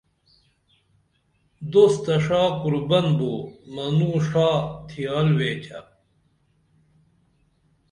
[1.71, 3.31] دوست تہ ݜا قُربن بو
[3.73, 4.49] منوں ݜا
[4.87, 5.79] تھیال ویچہ